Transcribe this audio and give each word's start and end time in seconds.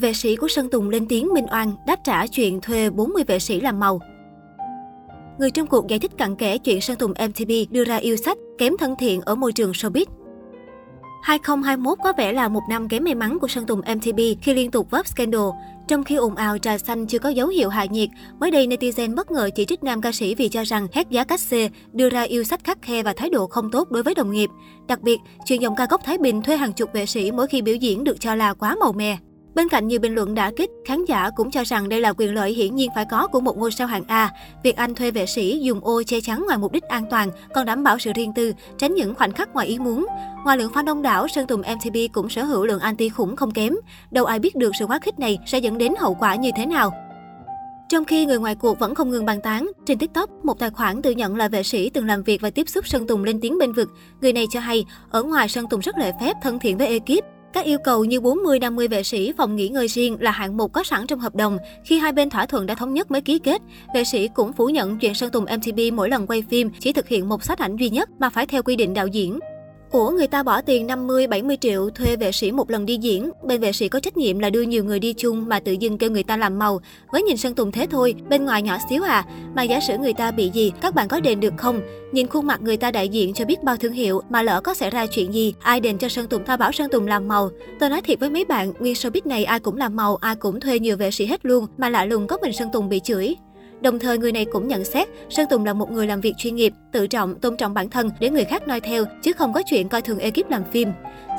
Vệ 0.00 0.12
sĩ 0.12 0.36
của 0.36 0.48
Sơn 0.48 0.68
Tùng 0.70 0.88
lên 0.88 1.06
tiếng 1.06 1.28
minh 1.34 1.46
oan, 1.52 1.72
đáp 1.86 1.96
trả 2.04 2.26
chuyện 2.26 2.60
thuê 2.60 2.90
40 2.90 3.24
vệ 3.26 3.38
sĩ 3.38 3.60
làm 3.60 3.80
màu. 3.80 4.00
Người 5.38 5.50
trong 5.50 5.66
cuộc 5.66 5.88
giải 5.88 5.98
thích 5.98 6.10
cặn 6.18 6.36
kẽ 6.36 6.58
chuyện 6.58 6.80
Sơn 6.80 6.96
Tùng 6.96 7.10
MTV 7.28 7.52
đưa 7.70 7.84
ra 7.84 7.96
yêu 7.96 8.16
sách 8.16 8.38
kém 8.58 8.76
thân 8.78 8.94
thiện 8.98 9.20
ở 9.20 9.34
môi 9.34 9.52
trường 9.52 9.72
showbiz. 9.72 10.04
2021 11.22 11.98
có 12.04 12.12
vẻ 12.18 12.32
là 12.32 12.48
một 12.48 12.60
năm 12.68 12.88
kém 12.88 13.04
may 13.04 13.14
mắn 13.14 13.38
của 13.38 13.48
Sơn 13.48 13.66
Tùng 13.66 13.80
MTV 13.80 14.20
khi 14.42 14.54
liên 14.54 14.70
tục 14.70 14.90
vấp 14.90 15.06
scandal. 15.06 15.48
Trong 15.88 16.04
khi 16.04 16.14
ồn 16.16 16.34
ào 16.34 16.58
trà 16.58 16.78
xanh 16.78 17.06
chưa 17.06 17.18
có 17.18 17.28
dấu 17.28 17.48
hiệu 17.48 17.68
hạ 17.68 17.84
nhiệt, 17.84 18.08
mới 18.38 18.50
đây 18.50 18.66
netizen 18.66 19.14
bất 19.14 19.30
ngờ 19.30 19.50
chỉ 19.54 19.64
trích 19.64 19.84
nam 19.84 20.00
ca 20.00 20.12
sĩ 20.12 20.34
vì 20.34 20.48
cho 20.48 20.62
rằng 20.62 20.86
hét 20.92 21.10
giá 21.10 21.24
cách 21.24 21.40
xê, 21.40 21.70
đưa 21.92 22.08
ra 22.08 22.22
yêu 22.22 22.44
sách 22.44 22.64
khắc 22.64 22.82
khe 22.82 23.02
và 23.02 23.12
thái 23.12 23.30
độ 23.30 23.46
không 23.46 23.70
tốt 23.70 23.90
đối 23.90 24.02
với 24.02 24.14
đồng 24.14 24.30
nghiệp. 24.30 24.50
Đặc 24.88 25.00
biệt, 25.00 25.18
chuyện 25.46 25.62
dòng 25.62 25.76
ca 25.76 25.86
gốc 25.90 26.00
Thái 26.04 26.18
Bình 26.18 26.42
thuê 26.42 26.56
hàng 26.56 26.72
chục 26.72 26.90
vệ 26.92 27.06
sĩ 27.06 27.30
mỗi 27.30 27.46
khi 27.46 27.62
biểu 27.62 27.74
diễn 27.74 28.04
được 28.04 28.20
cho 28.20 28.34
là 28.34 28.54
quá 28.54 28.76
màu 28.80 28.92
mè. 28.92 29.16
Bên 29.60 29.68
cạnh 29.68 29.88
nhiều 29.88 30.00
bình 30.00 30.14
luận 30.14 30.34
đã 30.34 30.52
kích, 30.56 30.70
khán 30.84 31.04
giả 31.04 31.30
cũng 31.36 31.50
cho 31.50 31.64
rằng 31.64 31.88
đây 31.88 32.00
là 32.00 32.12
quyền 32.12 32.34
lợi 32.34 32.52
hiển 32.52 32.76
nhiên 32.76 32.90
phải 32.94 33.04
có 33.10 33.26
của 33.26 33.40
một 33.40 33.58
ngôi 33.58 33.72
sao 33.72 33.86
hạng 33.86 34.04
A. 34.06 34.30
Việc 34.64 34.76
anh 34.76 34.94
thuê 34.94 35.10
vệ 35.10 35.26
sĩ 35.26 35.58
dùng 35.58 35.84
ô 35.84 36.02
che 36.06 36.20
chắn 36.20 36.44
ngoài 36.46 36.58
mục 36.58 36.72
đích 36.72 36.82
an 36.82 37.04
toàn, 37.10 37.30
còn 37.54 37.66
đảm 37.66 37.84
bảo 37.84 37.98
sự 37.98 38.12
riêng 38.14 38.32
tư, 38.34 38.52
tránh 38.78 38.94
những 38.94 39.14
khoảnh 39.14 39.32
khắc 39.32 39.54
ngoài 39.54 39.66
ý 39.66 39.78
muốn. 39.78 40.06
Ngoài 40.44 40.58
lượng 40.58 40.72
fan 40.72 40.84
đông 40.84 41.02
đảo, 41.02 41.28
Sơn 41.28 41.46
Tùng 41.46 41.60
MTP 41.60 42.12
cũng 42.12 42.28
sở 42.28 42.44
hữu 42.44 42.66
lượng 42.66 42.80
anti 42.80 43.08
khủng 43.08 43.36
không 43.36 43.50
kém. 43.50 43.74
Đâu 44.10 44.24
ai 44.24 44.38
biết 44.38 44.56
được 44.56 44.76
sự 44.78 44.86
quá 44.86 44.98
khích 45.02 45.18
này 45.18 45.38
sẽ 45.46 45.58
dẫn 45.58 45.78
đến 45.78 45.92
hậu 45.98 46.14
quả 46.14 46.34
như 46.34 46.50
thế 46.56 46.66
nào. 46.66 46.92
Trong 47.88 48.04
khi 48.04 48.26
người 48.26 48.38
ngoài 48.38 48.54
cuộc 48.54 48.78
vẫn 48.78 48.94
không 48.94 49.10
ngừng 49.10 49.26
bàn 49.26 49.40
tán, 49.40 49.70
trên 49.86 49.98
TikTok, 49.98 50.30
một 50.44 50.58
tài 50.58 50.70
khoản 50.70 51.02
tự 51.02 51.10
nhận 51.10 51.36
là 51.36 51.48
vệ 51.48 51.62
sĩ 51.62 51.90
từng 51.90 52.06
làm 52.06 52.22
việc 52.22 52.40
và 52.40 52.50
tiếp 52.50 52.68
xúc 52.68 52.88
Sơn 52.88 53.06
Tùng 53.06 53.24
lên 53.24 53.40
tiếng 53.40 53.58
bên 53.58 53.72
vực. 53.72 53.88
Người 54.20 54.32
này 54.32 54.46
cho 54.50 54.60
hay, 54.60 54.84
ở 55.10 55.22
ngoài 55.22 55.48
Sơn 55.48 55.64
Tùng 55.70 55.80
rất 55.80 55.98
lễ 55.98 56.12
phép, 56.20 56.36
thân 56.42 56.58
thiện 56.58 56.78
với 56.78 56.86
ekip, 56.86 57.24
các 57.52 57.64
yêu 57.64 57.78
cầu 57.84 58.04
như 58.04 58.20
40-50 58.20 58.88
vệ 58.88 59.02
sĩ 59.02 59.32
phòng 59.36 59.56
nghỉ 59.56 59.68
ngơi 59.68 59.88
riêng 59.88 60.16
là 60.20 60.30
hạng 60.30 60.56
mục 60.56 60.72
có 60.72 60.84
sẵn 60.84 61.06
trong 61.06 61.18
hợp 61.18 61.34
đồng. 61.34 61.58
Khi 61.84 61.98
hai 61.98 62.12
bên 62.12 62.30
thỏa 62.30 62.46
thuận 62.46 62.66
đã 62.66 62.74
thống 62.74 62.94
nhất 62.94 63.10
mới 63.10 63.20
ký 63.20 63.38
kết, 63.38 63.62
vệ 63.94 64.04
sĩ 64.04 64.28
cũng 64.28 64.52
phủ 64.52 64.66
nhận 64.66 64.98
chuyện 64.98 65.14
Sơn 65.14 65.30
Tùng 65.30 65.44
MTP 65.44 65.92
mỗi 65.92 66.08
lần 66.08 66.26
quay 66.26 66.42
phim 66.50 66.70
chỉ 66.80 66.92
thực 66.92 67.08
hiện 67.08 67.28
một 67.28 67.44
sát 67.44 67.58
ảnh 67.58 67.76
duy 67.76 67.90
nhất 67.90 68.08
mà 68.18 68.30
phải 68.30 68.46
theo 68.46 68.62
quy 68.62 68.76
định 68.76 68.94
đạo 68.94 69.06
diễn. 69.06 69.38
Ủa 69.92 70.10
người 70.10 70.26
ta 70.26 70.42
bỏ 70.42 70.60
tiền 70.60 70.86
50, 70.86 71.26
70 71.26 71.56
triệu 71.60 71.90
thuê 71.90 72.16
vệ 72.16 72.32
sĩ 72.32 72.52
một 72.52 72.70
lần 72.70 72.86
đi 72.86 72.96
diễn. 72.96 73.30
Bên 73.42 73.60
vệ 73.60 73.72
sĩ 73.72 73.88
có 73.88 74.00
trách 74.00 74.16
nhiệm 74.16 74.38
là 74.38 74.50
đưa 74.50 74.62
nhiều 74.62 74.84
người 74.84 74.98
đi 74.98 75.12
chung 75.12 75.48
mà 75.48 75.60
tự 75.60 75.72
dưng 75.72 75.98
kêu 75.98 76.10
người 76.10 76.22
ta 76.22 76.36
làm 76.36 76.58
màu. 76.58 76.80
Với 77.12 77.22
nhìn 77.22 77.36
Sơn 77.36 77.54
Tùng 77.54 77.72
thế 77.72 77.86
thôi, 77.90 78.14
bên 78.28 78.44
ngoài 78.44 78.62
nhỏ 78.62 78.76
xíu 78.90 79.02
à. 79.02 79.24
Mà 79.54 79.62
giả 79.62 79.80
sử 79.80 79.98
người 79.98 80.12
ta 80.12 80.30
bị 80.30 80.50
gì, 80.54 80.72
các 80.80 80.94
bạn 80.94 81.08
có 81.08 81.20
đền 81.20 81.40
được 81.40 81.52
không? 81.56 81.80
Nhìn 82.12 82.26
khuôn 82.26 82.46
mặt 82.46 82.62
người 82.62 82.76
ta 82.76 82.90
đại 82.90 83.08
diện 83.08 83.34
cho 83.34 83.44
biết 83.44 83.62
bao 83.62 83.76
thương 83.76 83.92
hiệu, 83.92 84.20
mà 84.30 84.42
lỡ 84.42 84.60
có 84.60 84.74
xảy 84.74 84.90
ra 84.90 85.06
chuyện 85.06 85.34
gì, 85.34 85.54
ai 85.60 85.80
đền 85.80 85.98
cho 85.98 86.08
Sơn 86.08 86.26
Tùng 86.28 86.44
tao 86.44 86.56
bảo 86.56 86.72
Sơn 86.72 86.90
Tùng 86.90 87.06
làm 87.06 87.28
màu. 87.28 87.50
Tôi 87.80 87.90
nói 87.90 88.02
thiệt 88.02 88.20
với 88.20 88.30
mấy 88.30 88.44
bạn, 88.44 88.72
nguyên 88.78 88.94
showbiz 88.94 89.20
này 89.24 89.44
ai 89.44 89.60
cũng 89.60 89.76
làm 89.76 89.96
màu, 89.96 90.16
ai 90.16 90.36
cũng 90.36 90.60
thuê 90.60 90.78
nhiều 90.78 90.96
vệ 90.96 91.10
sĩ 91.10 91.26
hết 91.26 91.46
luôn, 91.46 91.66
mà 91.78 91.88
lạ 91.88 92.04
lùng 92.04 92.26
có 92.26 92.38
mình 92.42 92.52
Sơn 92.52 92.68
Tùng 92.72 92.88
bị 92.88 93.00
chửi. 93.00 93.36
Đồng 93.80 93.98
thời 93.98 94.18
người 94.18 94.32
này 94.32 94.44
cũng 94.44 94.68
nhận 94.68 94.84
xét 94.84 95.08
Sơn 95.30 95.46
Tùng 95.50 95.64
là 95.64 95.72
một 95.72 95.90
người 95.90 96.06
làm 96.06 96.20
việc 96.20 96.34
chuyên 96.38 96.54
nghiệp, 96.54 96.72
tự 96.92 97.06
trọng, 97.06 97.34
tôn 97.40 97.56
trọng 97.56 97.74
bản 97.74 97.90
thân 97.90 98.10
để 98.20 98.30
người 98.30 98.44
khác 98.44 98.68
noi 98.68 98.80
theo, 98.80 99.04
chứ 99.22 99.32
không 99.32 99.52
có 99.52 99.62
chuyện 99.70 99.88
coi 99.88 100.02
thường 100.02 100.18
ekip 100.18 100.50
làm 100.50 100.64
phim. 100.72 100.88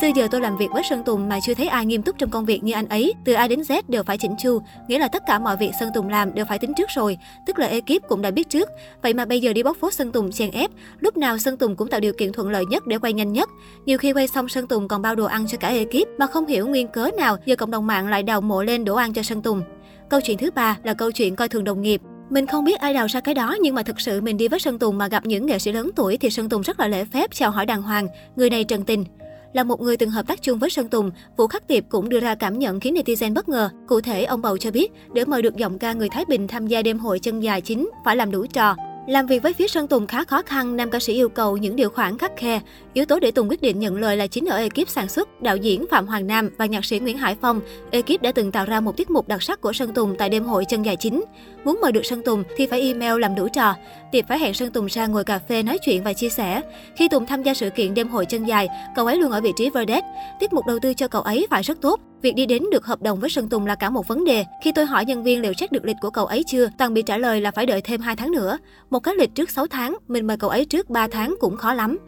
Xưa 0.00 0.08
giờ 0.14 0.28
tôi 0.30 0.40
làm 0.40 0.56
việc 0.56 0.66
với 0.72 0.82
Sơn 0.90 1.02
Tùng 1.04 1.28
mà 1.28 1.38
chưa 1.46 1.54
thấy 1.54 1.68
ai 1.68 1.86
nghiêm 1.86 2.02
túc 2.02 2.18
trong 2.18 2.30
công 2.30 2.44
việc 2.44 2.64
như 2.64 2.72
anh 2.72 2.88
ấy. 2.88 3.14
Từ 3.24 3.32
A 3.32 3.48
đến 3.48 3.60
Z 3.60 3.82
đều 3.88 4.02
phải 4.02 4.18
chỉnh 4.18 4.34
chu, 4.42 4.58
nghĩa 4.88 4.98
là 4.98 5.08
tất 5.08 5.22
cả 5.26 5.38
mọi 5.38 5.56
việc 5.56 5.70
Sơn 5.80 5.90
Tùng 5.94 6.08
làm 6.08 6.34
đều 6.34 6.44
phải 6.48 6.58
tính 6.58 6.72
trước 6.76 6.90
rồi. 6.96 7.18
Tức 7.46 7.58
là 7.58 7.66
ekip 7.66 8.08
cũng 8.08 8.22
đã 8.22 8.30
biết 8.30 8.48
trước. 8.48 8.68
Vậy 9.02 9.14
mà 9.14 9.24
bây 9.24 9.40
giờ 9.40 9.52
đi 9.52 9.62
bóc 9.62 9.76
phốt 9.80 9.94
Sơn 9.94 10.12
Tùng 10.12 10.32
chèn 10.32 10.50
ép, 10.50 10.70
lúc 11.00 11.16
nào 11.16 11.38
Sơn 11.38 11.56
Tùng 11.56 11.76
cũng 11.76 11.88
tạo 11.88 12.00
điều 12.00 12.12
kiện 12.12 12.32
thuận 12.32 12.48
lợi 12.48 12.64
nhất 12.66 12.86
để 12.86 12.98
quay 12.98 13.12
nhanh 13.12 13.32
nhất. 13.32 13.48
Nhiều 13.86 13.98
khi 13.98 14.12
quay 14.12 14.28
xong 14.28 14.48
Sơn 14.48 14.66
Tùng 14.66 14.88
còn 14.88 15.02
bao 15.02 15.14
đồ 15.14 15.24
ăn 15.24 15.46
cho 15.46 15.58
cả 15.58 15.68
ekip 15.68 16.08
mà 16.18 16.26
không 16.26 16.46
hiểu 16.46 16.66
nguyên 16.66 16.88
cớ 16.88 17.08
nào 17.18 17.36
giờ 17.44 17.56
cộng 17.56 17.70
đồng 17.70 17.86
mạng 17.86 18.08
lại 18.08 18.22
đào 18.22 18.40
mộ 18.40 18.62
lên 18.62 18.84
đổ 18.84 18.94
ăn 18.94 19.12
cho 19.12 19.22
Sơn 19.22 19.42
Tùng. 19.42 19.62
Câu 20.08 20.20
chuyện 20.24 20.38
thứ 20.38 20.50
ba 20.50 20.76
là 20.82 20.94
câu 20.94 21.12
chuyện 21.12 21.36
coi 21.36 21.48
thường 21.48 21.64
đồng 21.64 21.82
nghiệp. 21.82 22.00
Mình 22.30 22.46
không 22.46 22.64
biết 22.64 22.80
ai 22.80 22.94
đào 22.94 23.06
ra 23.06 23.20
cái 23.20 23.34
đó 23.34 23.56
nhưng 23.60 23.74
mà 23.74 23.82
thực 23.82 24.00
sự 24.00 24.20
mình 24.20 24.36
đi 24.36 24.48
với 24.48 24.60
Sơn 24.60 24.78
Tùng 24.78 24.98
mà 24.98 25.08
gặp 25.08 25.26
những 25.26 25.46
nghệ 25.46 25.58
sĩ 25.58 25.72
lớn 25.72 25.90
tuổi 25.96 26.16
thì 26.16 26.30
Sơn 26.30 26.48
Tùng 26.48 26.62
rất 26.62 26.80
là 26.80 26.88
lễ 26.88 27.04
phép 27.04 27.30
chào 27.32 27.50
hỏi 27.50 27.66
đàng 27.66 27.82
hoàng, 27.82 28.08
người 28.36 28.50
này 28.50 28.64
trần 28.64 28.84
tình. 28.84 29.04
Là 29.52 29.64
một 29.64 29.80
người 29.80 29.96
từng 29.96 30.10
hợp 30.10 30.26
tác 30.26 30.42
chung 30.42 30.58
với 30.58 30.70
Sơn 30.70 30.88
Tùng, 30.88 31.10
Vũ 31.36 31.46
Khắc 31.46 31.68
Tiệp 31.68 31.84
cũng 31.88 32.08
đưa 32.08 32.20
ra 32.20 32.34
cảm 32.34 32.58
nhận 32.58 32.80
khiến 32.80 32.94
netizen 32.94 33.34
bất 33.34 33.48
ngờ. 33.48 33.70
Cụ 33.86 34.00
thể, 34.00 34.24
ông 34.24 34.42
Bầu 34.42 34.58
cho 34.58 34.70
biết, 34.70 34.92
để 35.14 35.24
mời 35.24 35.42
được 35.42 35.56
giọng 35.56 35.78
ca 35.78 35.92
người 35.92 36.08
Thái 36.08 36.24
Bình 36.28 36.48
tham 36.48 36.66
gia 36.66 36.82
đêm 36.82 36.98
hội 36.98 37.18
chân 37.18 37.40
dài 37.40 37.60
chính, 37.60 37.90
phải 38.04 38.16
làm 38.16 38.30
đủ 38.30 38.46
trò. 38.46 38.76
Làm 39.06 39.26
việc 39.26 39.42
với 39.42 39.52
phía 39.52 39.68
Sơn 39.68 39.88
Tùng 39.88 40.06
khá 40.06 40.24
khó 40.24 40.42
khăn, 40.42 40.76
nam 40.76 40.90
ca 40.90 41.00
sĩ 41.00 41.12
yêu 41.12 41.28
cầu 41.28 41.56
những 41.56 41.76
điều 41.76 41.90
khoản 41.90 42.18
khắc 42.18 42.32
khe. 42.36 42.60
Yếu 42.92 43.04
tố 43.04 43.20
để 43.20 43.30
Tùng 43.30 43.48
quyết 43.48 43.62
định 43.62 43.78
nhận 43.78 43.96
lời 43.96 44.16
là 44.16 44.26
chính 44.26 44.46
ở 44.46 44.56
ekip 44.56 44.88
sản 44.88 45.08
xuất, 45.08 45.42
đạo 45.42 45.56
diễn 45.56 45.84
Phạm 45.90 46.06
Hoàng 46.06 46.26
Nam 46.26 46.50
và 46.58 46.66
nhạc 46.66 46.84
sĩ 46.84 46.98
Nguyễn 46.98 47.18
Hải 47.18 47.36
Phong. 47.40 47.60
Ekip 47.90 48.22
đã 48.22 48.32
từng 48.32 48.52
tạo 48.52 48.66
ra 48.66 48.80
một 48.80 48.96
tiết 48.96 49.10
mục 49.10 49.28
đặc 49.28 49.42
sắc 49.42 49.60
của 49.60 49.72
Sơn 49.72 49.94
Tùng 49.94 50.14
tại 50.18 50.28
đêm 50.28 50.44
hội 50.44 50.64
chân 50.68 50.82
dài 50.82 50.96
chính. 50.96 51.24
Muốn 51.64 51.78
mời 51.82 51.92
được 51.92 52.06
Sơn 52.06 52.22
Tùng 52.22 52.44
thì 52.56 52.66
phải 52.66 52.80
email 52.80 53.20
làm 53.20 53.34
đủ 53.34 53.48
trò. 53.48 53.74
Tiệp 54.12 54.24
phải 54.28 54.38
hẹn 54.38 54.54
Sơn 54.54 54.70
Tùng 54.70 54.86
ra 54.86 55.06
ngồi 55.06 55.24
cà 55.24 55.38
phê 55.38 55.62
nói 55.62 55.78
chuyện 55.86 56.02
và 56.02 56.12
chia 56.12 56.28
sẻ. 56.28 56.60
Khi 56.96 57.08
Tùng 57.08 57.26
tham 57.26 57.42
gia 57.42 57.54
sự 57.54 57.70
kiện 57.70 57.94
đêm 57.94 58.08
hội 58.08 58.26
chân 58.26 58.44
dài, 58.44 58.68
cậu 58.96 59.06
ấy 59.06 59.18
luôn 59.18 59.30
ở 59.30 59.40
vị 59.40 59.52
trí 59.56 59.70
verdet. 59.70 60.04
Tiết 60.40 60.52
mục 60.52 60.66
đầu 60.66 60.78
tư 60.82 60.94
cho 60.94 61.08
cậu 61.08 61.22
ấy 61.22 61.46
phải 61.50 61.62
rất 61.62 61.80
tốt. 61.80 62.00
Việc 62.26 62.34
đi 62.34 62.46
đến 62.46 62.62
được 62.72 62.86
hợp 62.86 63.02
đồng 63.02 63.20
với 63.20 63.30
Sơn 63.30 63.48
Tùng 63.48 63.66
là 63.66 63.74
cả 63.74 63.90
một 63.90 64.08
vấn 64.08 64.24
đề. 64.24 64.44
Khi 64.64 64.72
tôi 64.72 64.86
hỏi 64.86 65.04
nhân 65.04 65.22
viên 65.22 65.40
liệu 65.40 65.54
check 65.54 65.72
được 65.72 65.84
lịch 65.84 65.96
của 66.00 66.10
cậu 66.10 66.26
ấy 66.26 66.42
chưa, 66.46 66.68
Toàn 66.78 66.94
bị 66.94 67.02
trả 67.02 67.18
lời 67.18 67.40
là 67.40 67.50
phải 67.50 67.66
đợi 67.66 67.80
thêm 67.80 68.00
2 68.00 68.16
tháng 68.16 68.30
nữa. 68.30 68.58
Một 68.90 69.00
cái 69.00 69.14
lịch 69.14 69.34
trước 69.34 69.50
6 69.50 69.66
tháng, 69.66 69.96
mình 70.08 70.26
mời 70.26 70.36
cậu 70.36 70.50
ấy 70.50 70.64
trước 70.64 70.90
3 70.90 71.08
tháng 71.08 71.36
cũng 71.40 71.56
khó 71.56 71.74
lắm. 71.74 71.98